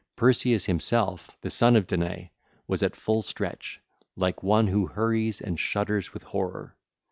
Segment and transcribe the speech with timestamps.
[0.15, 2.31] Perseus himself, the son of Danae,
[2.67, 3.79] was at full stretch,
[4.15, 6.75] like one who hurries and shudders with horror.